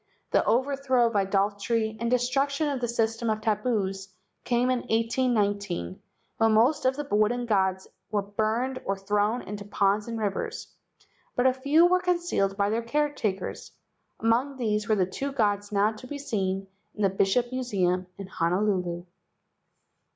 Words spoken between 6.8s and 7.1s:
of the